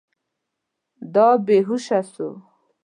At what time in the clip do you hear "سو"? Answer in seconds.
2.11-2.29